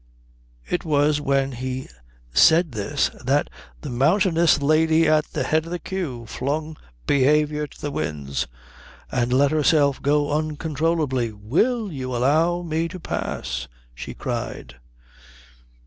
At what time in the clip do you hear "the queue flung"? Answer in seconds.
5.71-6.75